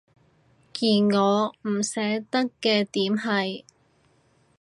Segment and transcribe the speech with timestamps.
[0.03, 0.81] 而
[1.15, 3.63] 我唔捨得嘅點係